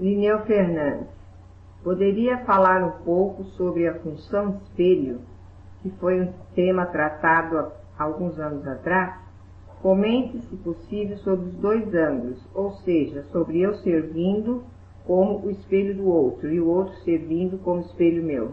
Lineu 0.00 0.40
Fernandes, 0.40 1.08
poderia 1.82 2.38
falar 2.38 2.82
um 2.82 3.04
pouco 3.04 3.44
sobre 3.56 3.86
a 3.86 3.94
função 3.94 4.60
espelho, 4.62 5.20
que 5.82 5.90
foi 6.00 6.20
um 6.20 6.32
tema 6.54 6.86
tratado 6.86 7.58
há 7.58 8.04
alguns 8.04 8.38
anos 8.38 8.66
atrás? 8.66 9.14
Comente, 9.82 10.40
se 10.42 10.56
possível, 10.56 11.18
sobre 11.18 11.46
os 11.46 11.54
dois 11.56 11.92
ângulos, 11.94 12.38
ou 12.54 12.72
seja, 12.84 13.24
sobre 13.32 13.60
eu 13.60 13.74
servindo 13.74 14.62
como 15.04 15.44
o 15.44 15.50
espelho 15.50 15.96
do 15.96 16.08
outro 16.08 16.52
e 16.52 16.60
o 16.60 16.68
outro 16.68 16.94
servindo 16.98 17.58
como 17.58 17.80
espelho 17.80 18.22
meu. 18.22 18.52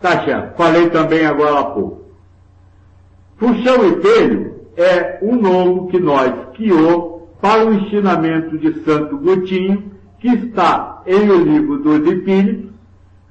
Certo, 0.00 0.56
falei 0.56 0.88
também 0.90 1.26
agora 1.26 1.60
há 1.60 1.64
pouco. 1.72 2.04
Função 3.36 3.84
espelho 3.88 4.60
é 4.76 5.18
um 5.22 5.34
novo 5.34 5.88
que 5.88 5.98
nós 5.98 6.32
criou 6.54 7.28
para 7.40 7.66
o 7.66 7.74
ensinamento 7.74 8.56
de 8.58 8.84
Santo 8.84 9.18
Gutinho, 9.18 9.90
que 10.20 10.28
está 10.28 11.02
em 11.06 11.30
o 11.30 11.42
livro 11.42 11.78
dos 11.78 12.12
Espíritos, 12.12 12.70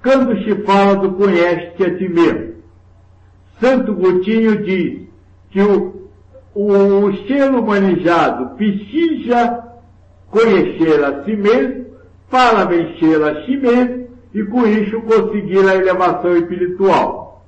quando 0.01 0.43
se 0.43 0.55
fala 0.63 0.95
do 0.95 1.11
conhece-te 1.13 1.83
a 1.83 1.97
ti 1.97 2.09
mesmo. 2.09 2.55
Santo 3.61 3.93
Gutinho 3.93 4.63
diz 4.63 5.07
que 5.51 5.61
o, 5.61 6.09
o 6.55 7.13
ser 7.27 7.51
humanizado 7.51 8.55
precisa 8.55 9.63
conhecer 10.29 11.03
a 11.03 11.23
si 11.23 11.35
mesmo 11.35 11.85
para 12.29 12.65
vencer 12.65 13.21
a 13.23 13.45
si 13.45 13.57
mesmo 13.57 14.07
e 14.33 14.43
com 14.43 14.65
isso 14.65 15.01
conseguir 15.01 15.67
a 15.67 15.75
elevação 15.75 16.37
espiritual. 16.37 17.45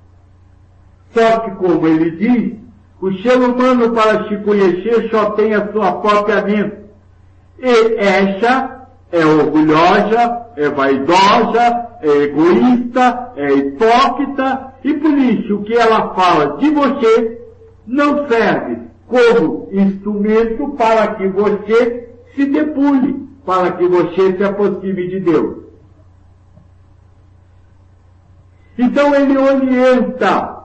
Só 1.14 1.40
que, 1.40 1.52
como 1.52 1.88
ele 1.88 2.12
diz, 2.12 2.58
o 3.00 3.14
ser 3.22 3.38
humano 3.38 3.92
para 3.92 4.28
se 4.28 4.38
conhecer 4.38 5.10
só 5.10 5.32
tem 5.32 5.54
a 5.54 5.72
sua 5.72 5.94
própria 5.94 6.42
mente. 6.44 6.78
E 7.60 7.96
essa 7.98 8.81
é 9.12 9.26
orgulhosa, 9.26 10.48
é 10.56 10.70
vaidosa, 10.70 11.88
é 12.02 12.10
egoísta, 12.24 13.34
é 13.36 13.54
hipócrita, 13.54 14.74
e 14.84 14.94
por 14.94 15.18
isso 15.18 15.56
o 15.56 15.64
que 15.64 15.74
ela 15.74 16.14
fala 16.14 16.58
de 16.58 16.70
você 16.70 17.42
não 17.86 18.28
serve 18.28 18.80
como 19.08 19.68
instrumento 19.72 20.70
para 20.78 21.16
que 21.16 21.28
você 21.28 22.10
se 22.34 22.46
depule, 22.46 23.28
para 23.46 23.72
que 23.72 23.86
você 23.88 24.38
se 24.38 24.44
aproxime 24.44 25.10
de 25.10 25.20
Deus. 25.20 25.58
Então 28.78 29.14
ele 29.14 29.38
orienta 29.38 30.62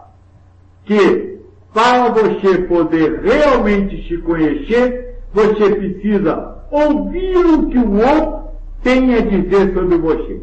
que 0.84 1.40
para 1.74 2.08
você 2.08 2.58
poder 2.62 3.20
realmente 3.20 4.08
se 4.08 4.16
conhecer, 4.18 5.05
você 5.32 5.74
precisa 5.74 6.56
ouvir 6.70 7.36
o 7.36 7.68
que 7.68 7.78
o 7.78 7.92
outro 7.92 8.50
tem 8.82 9.14
a 9.14 9.20
dizer 9.20 9.74
sobre 9.74 9.98
você. 9.98 10.42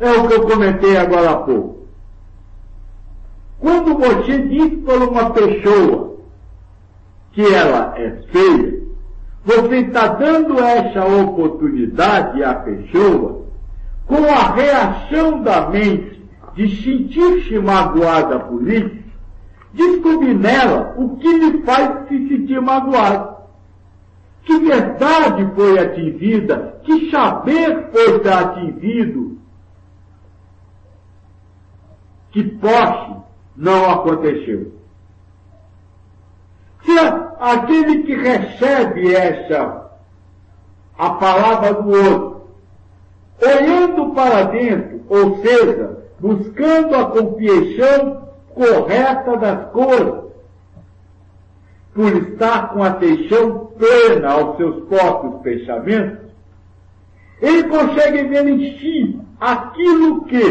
É 0.00 0.10
o 0.12 0.28
que 0.28 0.34
eu 0.34 0.42
comentei 0.42 0.96
agora 0.96 1.30
há 1.30 1.36
pouco. 1.36 1.86
Quando 3.58 3.96
você 3.96 4.38
diz 4.38 4.82
para 4.84 5.08
uma 5.08 5.30
pessoa 5.30 6.16
que 7.32 7.42
ela 7.42 7.94
é 7.96 8.10
feia, 8.32 8.82
você 9.44 9.76
está 9.76 10.08
dando 10.08 10.58
essa 10.58 11.04
oportunidade 11.04 12.42
à 12.42 12.54
pessoa 12.54 13.42
com 14.06 14.24
a 14.24 14.52
reação 14.52 15.42
da 15.42 15.68
mente 15.68 16.22
de 16.54 16.82
sentir-se 16.82 17.58
magoada 17.58 18.38
por 18.40 18.68
isso, 18.68 19.01
descobrir 19.72 20.34
nela 20.34 20.94
o 20.96 21.16
que 21.16 21.28
lhe 21.28 21.62
faz 21.62 22.08
se 22.08 22.28
sentir 22.28 22.60
magoado. 22.60 23.32
Que 24.44 24.58
verdade 24.58 25.48
foi 25.54 25.78
atingida, 25.78 26.80
que 26.82 27.10
saber 27.10 27.90
foi 27.92 28.28
atingido, 28.28 29.38
que 32.32 32.42
posse 32.42 33.16
não 33.56 33.90
aconteceu. 33.90 34.72
Se 36.84 36.98
aquele 37.38 38.02
que 38.02 38.16
recebe 38.16 39.14
essa, 39.14 39.92
a 40.98 41.10
palavra 41.10 41.74
do 41.74 41.88
outro, 41.90 42.48
olhando 43.40 44.12
para 44.14 44.42
dentro, 44.44 45.02
ou 45.08 45.40
seja, 45.42 45.98
buscando 46.18 46.96
a 46.96 47.04
compreensão 47.06 48.21
correta 48.54 49.36
das 49.36 49.70
coisas, 49.70 50.22
por 51.94 52.16
estar 52.16 52.72
com 52.72 52.82
atenção 52.82 53.66
plena 53.78 54.32
aos 54.32 54.56
seus 54.56 54.84
próprios 54.88 55.42
pensamentos, 55.42 56.30
ele 57.40 57.64
consegue 57.64 58.22
ver 58.24 58.46
em 58.46 58.78
si 58.78 59.20
aquilo 59.40 60.24
que, 60.24 60.42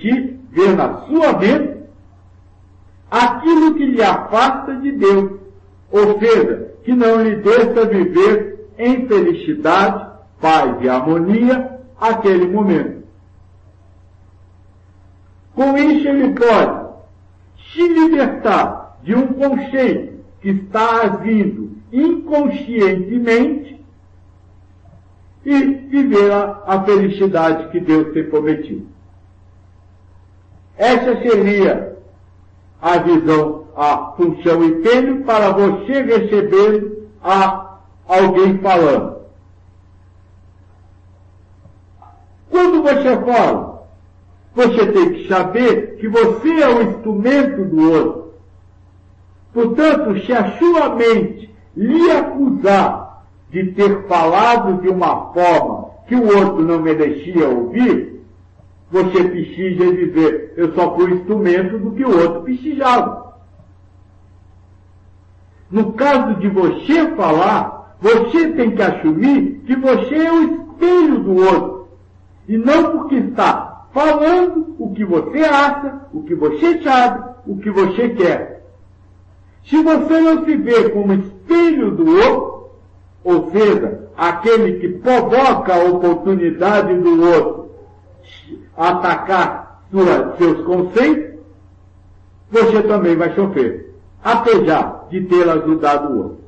si, 0.00 0.38
ver 0.50 0.76
na 0.76 1.06
sua 1.06 1.32
mente, 1.38 1.76
aquilo 3.10 3.74
que 3.74 3.86
lhe 3.86 4.02
afasta 4.02 4.76
de 4.76 4.92
Deus, 4.92 5.32
ou 5.90 6.18
seja, 6.18 6.74
que 6.84 6.92
não 6.92 7.22
lhe 7.22 7.36
deixa 7.36 7.86
viver 7.86 8.68
em 8.78 9.08
felicidade, 9.08 10.06
paz 10.40 10.76
e 10.82 10.88
harmonia 10.88 11.80
aquele 11.98 12.46
momento. 12.46 13.06
Com 15.54 15.76
isso 15.78 16.06
ele 16.06 16.34
pode 16.34 16.85
se 17.76 17.86
libertar 17.86 18.98
de 19.02 19.14
um 19.14 19.34
conceito 19.34 20.24
que 20.40 20.48
está 20.48 21.02
agindo 21.02 21.76
inconscientemente 21.92 23.80
e 25.44 25.64
viver 25.64 26.32
a, 26.32 26.62
a 26.66 26.82
felicidade 26.82 27.68
que 27.68 27.78
Deus 27.78 28.12
tem 28.12 28.28
prometido. 28.28 28.86
Essa 30.76 31.22
seria 31.22 31.96
a 32.82 32.98
visão, 32.98 33.66
a 33.76 34.12
função 34.16 34.64
e 34.64 35.22
para 35.22 35.50
você 35.50 36.02
receber 36.02 37.08
a 37.22 37.78
alguém 38.08 38.58
falando. 38.58 39.16
Quando 42.50 42.82
você 42.82 43.16
fala, 43.24 43.75
você 44.56 44.86
tem 44.86 45.12
que 45.12 45.28
saber 45.28 45.98
que 45.98 46.08
você 46.08 46.62
é 46.62 46.68
o 46.68 46.82
instrumento 46.82 47.62
do 47.66 47.92
outro. 47.92 48.34
Portanto, 49.52 50.18
se 50.24 50.32
a 50.32 50.56
sua 50.56 50.94
mente 50.94 51.54
lhe 51.76 52.10
acusar 52.10 53.26
de 53.50 53.72
ter 53.72 54.06
falado 54.08 54.80
de 54.80 54.88
uma 54.88 55.30
forma 55.34 55.90
que 56.08 56.14
o 56.14 56.24
outro 56.24 56.62
não 56.62 56.80
merecia 56.80 57.46
ouvir, 57.46 58.22
você 58.90 59.24
precisa 59.24 59.92
dizer, 59.92 60.54
eu 60.56 60.72
só 60.74 60.94
fui 60.96 61.12
instrumento 61.12 61.78
do 61.78 61.90
que 61.90 62.04
o 62.04 62.18
outro 62.18 62.42
precisava. 62.42 63.34
No 65.70 65.92
caso 65.92 66.36
de 66.36 66.48
você 66.48 67.14
falar, 67.14 67.94
você 68.00 68.52
tem 68.52 68.70
que 68.70 68.80
assumir 68.80 69.60
que 69.66 69.76
você 69.76 70.14
é 70.14 70.32
o 70.32 70.42
espelho 70.44 71.18
do 71.18 71.36
outro. 71.36 71.88
E 72.48 72.56
não 72.56 72.92
porque 72.92 73.16
está 73.16 73.65
falando 73.96 74.76
o 74.78 74.92
que 74.92 75.06
você 75.06 75.38
acha, 75.38 76.02
o 76.12 76.22
que 76.24 76.34
você 76.34 76.82
sabe, 76.82 77.30
o 77.46 77.56
que 77.56 77.70
você 77.70 78.10
quer. 78.10 78.62
Se 79.64 79.82
você 79.82 80.20
não 80.20 80.44
se 80.44 80.54
vê 80.54 80.90
como 80.90 81.14
espelho 81.14 81.92
do 81.92 82.06
outro, 82.06 82.70
ou 83.24 83.50
seja, 83.50 84.10
aquele 84.14 84.80
que 84.80 84.88
provoca 84.98 85.74
a 85.74 85.84
oportunidade 85.84 86.94
do 86.98 87.22
outro 87.22 87.70
atacar 88.76 89.82
sua, 89.90 90.36
seus 90.36 90.62
conceitos, 90.66 91.40
você 92.50 92.82
também 92.82 93.16
vai 93.16 93.34
sofrer, 93.34 93.94
apesar 94.22 95.06
de 95.08 95.22
ter 95.22 95.48
ajudado 95.48 96.12
o 96.12 96.18
outro. 96.18 96.45